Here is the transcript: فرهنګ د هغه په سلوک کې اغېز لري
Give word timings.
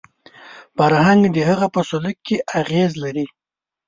فرهنګ 0.77 1.21
د 1.35 1.37
هغه 1.49 1.67
په 1.75 1.81
سلوک 1.89 2.17
کې 2.27 2.37
اغېز 2.61 2.91
لري 3.03 3.25